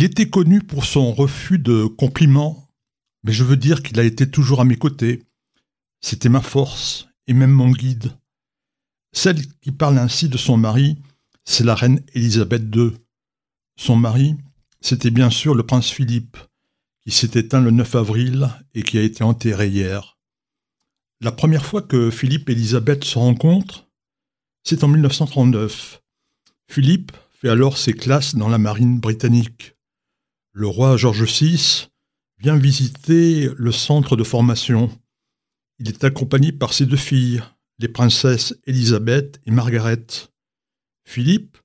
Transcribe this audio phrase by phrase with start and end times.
[0.00, 2.70] Il était connu pour son refus de compliments,
[3.22, 5.24] mais je veux dire qu'il a été toujours à mes côtés.
[6.00, 8.10] C'était ma force et même mon guide.
[9.12, 10.96] Celle qui parle ainsi de son mari,
[11.44, 12.92] c'est la reine Élisabeth II.
[13.76, 14.36] Son mari,
[14.80, 16.38] c'était bien sûr le prince Philippe,
[17.02, 20.16] qui s'est éteint le 9 avril et qui a été enterré hier.
[21.20, 23.86] La première fois que Philippe et Élisabeth se rencontrent,
[24.64, 26.00] c'est en 1939.
[26.70, 29.74] Philippe fait alors ses classes dans la marine britannique.
[30.52, 31.88] Le roi George VI
[32.38, 34.90] vient visiter le centre de formation.
[35.78, 37.40] Il est accompagné par ses deux filles,
[37.78, 40.04] les princesses Élisabeth et Margaret.
[41.04, 41.56] Philippe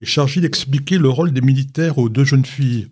[0.00, 2.88] est chargé d'expliquer le rôle des militaires aux deux jeunes filles.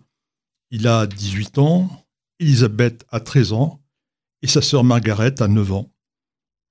[0.69, 2.05] Il a 18 ans,
[2.39, 3.83] Élisabeth a 13 ans
[4.41, 5.91] et sa sœur Margaret a 9 ans.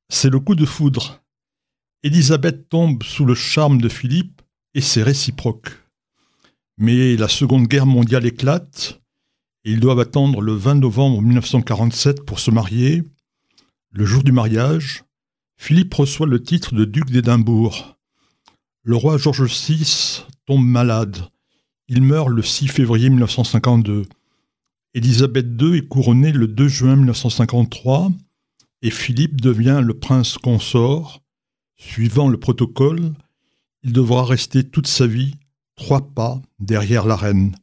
[0.08, 1.22] C'est le coup de foudre.
[2.02, 4.40] Élisabeth tombe sous le charme de Philippe
[4.72, 5.70] et c'est réciproque.
[6.82, 9.02] Mais la Seconde Guerre mondiale éclate
[9.64, 13.04] et ils doivent attendre le 20 novembre 1947 pour se marier.
[13.90, 15.04] Le jour du mariage,
[15.58, 17.98] Philippe reçoit le titre de duc d'Édimbourg.
[18.82, 21.18] Le roi George VI tombe malade.
[21.88, 24.06] Il meurt le 6 février 1952.
[24.94, 28.10] Élisabeth II est couronnée le 2 juin 1953
[28.80, 31.20] et Philippe devient le prince consort.
[31.76, 33.12] Suivant le protocole,
[33.82, 35.34] il devra rester toute sa vie
[35.80, 37.56] trois pas derrière la reine.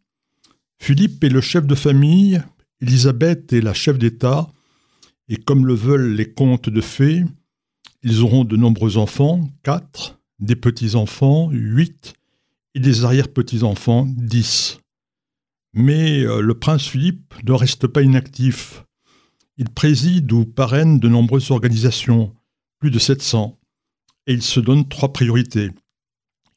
[0.79, 2.41] Philippe est le chef de famille,
[2.81, 4.49] Élisabeth est la chef d'État,
[5.29, 7.23] et comme le veulent les contes de fées,
[8.01, 12.15] ils auront de nombreux enfants, quatre, des petits-enfants, huit,
[12.73, 14.79] et des arrière-petits-enfants, dix.
[15.73, 18.83] Mais euh, le prince Philippe ne reste pas inactif.
[19.57, 22.33] Il préside ou parraine de nombreuses organisations,
[22.79, 23.59] plus de 700,
[24.25, 25.69] et il se donne trois priorités.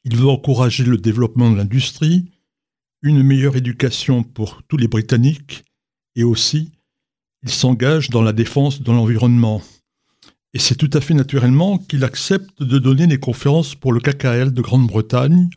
[0.03, 2.31] Il veut encourager le développement de l'industrie,
[3.03, 5.63] une meilleure éducation pour tous les Britanniques,
[6.15, 6.71] et aussi,
[7.43, 9.61] il s'engage dans la défense de l'environnement.
[10.53, 14.53] Et c'est tout à fait naturellement qu'il accepte de donner des conférences pour le KKL
[14.53, 15.49] de Grande-Bretagne,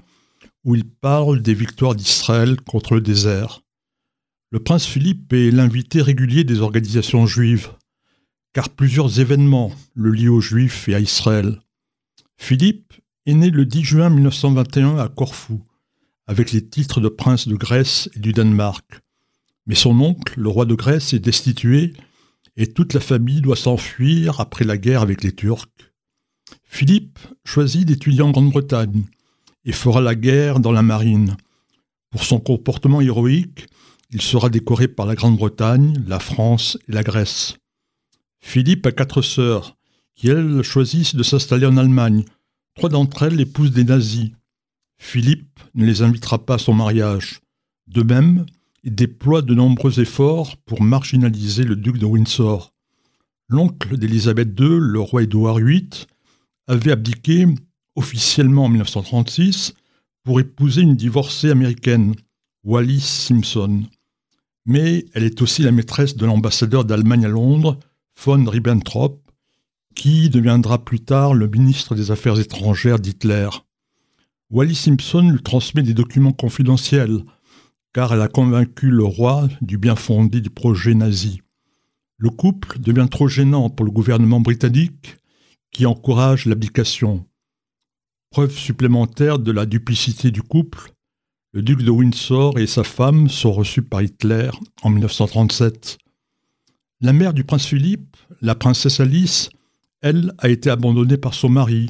[0.65, 3.63] où il parle des victoires d'Israël contre le désert.
[4.51, 7.71] Le prince Philippe est l'invité régulier des organisations juives,
[8.53, 11.61] car plusieurs événements le lient aux Juifs et à Israël.
[12.37, 12.95] Philippe
[13.27, 15.63] est né le 10 juin 1921 à Corfou,
[16.27, 18.85] avec les titres de prince de Grèce et du Danemark.
[19.67, 21.95] Mais son oncle, le roi de Grèce, est destitué
[22.57, 25.69] et toute la famille doit s'enfuir après la guerre avec les Turcs.
[26.63, 29.05] Philippe choisit d'étudier en Grande-Bretagne
[29.65, 31.37] et fera la guerre dans la marine.
[32.11, 33.67] Pour son comportement héroïque,
[34.11, 37.57] il sera décoré par la Grande-Bretagne, la France et la Grèce.
[38.41, 39.77] Philippe a quatre sœurs,
[40.15, 42.25] qui elles choisissent de s'installer en Allemagne.
[42.75, 44.33] Trois d'entre elles épousent des nazis.
[44.99, 47.41] Philippe ne les invitera pas à son mariage.
[47.87, 48.47] De même,
[48.83, 52.73] il déploie de nombreux efforts pour marginaliser le duc de Windsor.
[53.49, 55.89] L'oncle d'Élisabeth II, le roi Édouard VIII,
[56.67, 57.47] avait abdiqué
[57.95, 59.75] officiellement en 1936
[60.25, 62.15] pour épouser une divorcée américaine,
[62.65, 63.85] Wallis Simpson.
[64.67, 67.79] Mais elle est aussi la maîtresse de l'ambassadeur d'Allemagne à Londres,
[68.25, 69.24] von Ribbentrop,
[69.95, 73.49] qui deviendra plus tard le ministre des Affaires étrangères d'Hitler?
[74.51, 77.23] Wallis Simpson lui transmet des documents confidentiels
[77.93, 81.41] car elle a convaincu le roi du bien fondé du projet nazi.
[82.19, 85.17] Le couple devient trop gênant pour le gouvernement britannique
[85.71, 87.27] qui encourage l'abdication.
[88.31, 90.93] Preuve supplémentaire de la duplicité du couple,
[91.53, 94.51] le duc de Windsor et sa femme sont reçus par Hitler
[94.83, 95.99] en 1937.
[97.01, 99.51] La mère du prince Philippe, la princesse Alice,
[100.05, 101.89] elle, a été abandonnée par son mari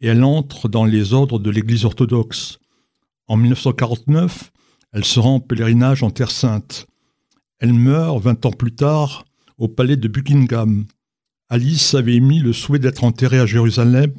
[0.00, 2.58] et elle entre dans les ordres de l'Église orthodoxe.
[3.28, 4.50] En 1949,
[4.90, 6.88] elle se rend en pèlerinage en Terre Sainte.
[7.60, 9.24] Elle meurt vingt ans plus tard
[9.58, 10.86] au palais de Buckingham.
[11.48, 14.12] Alice avait émis le souhait d'être enterrée à Jérusalem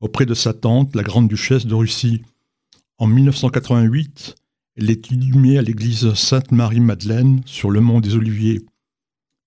[0.00, 2.20] auprès de sa tante, la grande duchesse de Russie.
[2.98, 4.34] En 1988,
[4.76, 8.60] elle est inhumée à l'église Sainte-Marie-Madeleine sur le mont des Oliviers.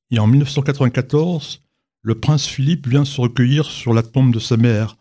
[0.10, 1.62] Et en 1994,
[2.10, 4.98] le prince Philippe vient se recueillir sur la tombe de sa mère.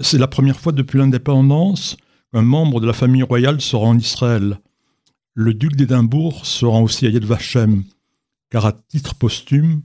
[0.00, 1.98] C'est la première fois depuis l'indépendance
[2.32, 4.58] qu'un membre de la famille royale sera en Israël.
[5.34, 7.84] Le duc d'Édimbourg se rend aussi à Yad Vashem,
[8.48, 9.82] car à titre posthume,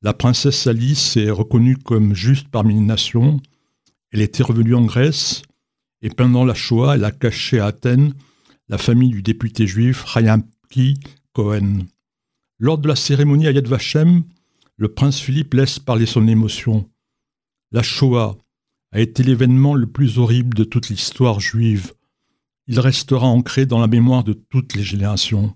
[0.00, 3.40] la princesse Alice est reconnue comme juste parmi les nations.
[4.12, 5.42] Elle était revenue en Grèce
[6.02, 8.14] et pendant la Shoah, elle a caché à Athènes
[8.68, 10.04] la famille du député juif
[10.70, 11.00] Ki
[11.32, 11.78] Cohen.
[12.60, 14.22] Lors de la cérémonie à Yad Vashem,
[14.76, 16.88] le prince Philippe laisse parler son émotion.
[17.72, 18.36] La Shoah
[18.92, 21.92] a été l'événement le plus horrible de toute l'histoire juive
[22.68, 25.54] il restera ancré dans la mémoire de toutes les générations.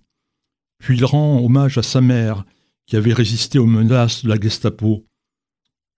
[0.79, 2.45] Puis il rend hommage à sa mère,
[2.87, 5.07] qui avait résisté aux menaces de la Gestapo.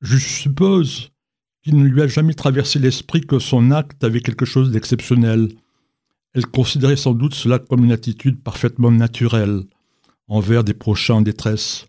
[0.01, 1.11] Je suppose
[1.63, 5.49] qu'il ne lui a jamais traversé l'esprit que son acte avait quelque chose d'exceptionnel.
[6.35, 9.63] Elle considérait sans doute cela comme une attitude parfaitement naturelle
[10.29, 11.87] envers des prochains en détresse.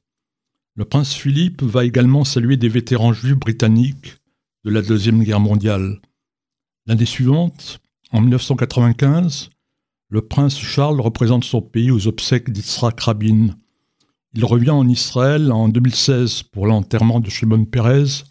[0.76, 4.16] Le prince Philippe va également saluer des vétérans juifs britanniques
[4.66, 6.02] de la Deuxième Guerre mondiale.
[6.88, 7.80] L'année suivante,
[8.12, 9.52] en 1995,
[10.10, 13.50] le prince Charles représente son pays aux obsèques d'Yitzhak Rabin.
[14.34, 18.24] Il revient en Israël en 2016 pour l'enterrement de Shimon Peres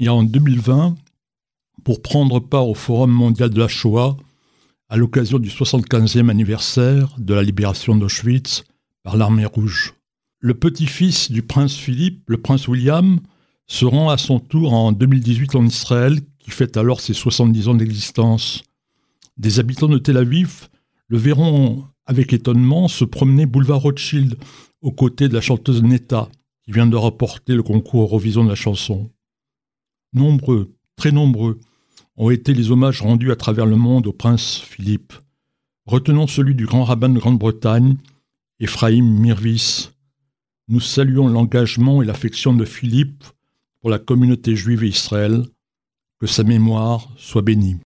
[0.00, 0.96] et en 2020
[1.84, 4.16] pour prendre part au Forum mondial de la Shoah
[4.88, 8.64] à l'occasion du 75e anniversaire de la libération d'Auschwitz
[9.04, 9.94] par l'armée rouge.
[10.44, 13.20] Le petit-fils du prince Philippe, le prince William,
[13.68, 17.74] se rend à son tour en 2018 en Israël, qui fête alors ses 70 ans
[17.74, 18.64] d'existence.
[19.36, 20.68] Des habitants de Tel Aviv
[21.06, 24.36] le verront avec étonnement se promener boulevard Rothschild
[24.80, 26.28] aux côtés de la chanteuse Netta,
[26.64, 29.12] qui vient de remporter le concours Eurovision de la chanson.
[30.12, 31.60] Nombreux, très nombreux,
[32.16, 35.12] ont été les hommages rendus à travers le monde au prince Philippe.
[35.86, 37.96] Retenons celui du grand rabbin de Grande-Bretagne,
[38.58, 39.90] Ephraim Mirvis.
[40.68, 43.24] Nous saluons l'engagement et l'affection de Philippe
[43.80, 45.44] pour la communauté juive et Israël.
[46.20, 47.76] Que sa mémoire soit bénie.